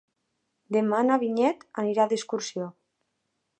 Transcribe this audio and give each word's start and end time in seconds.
Demà 0.77 1.01
na 1.09 1.17
Vinyet 1.25 1.63
anirà 1.83 2.09
d'excursió. 2.15 2.73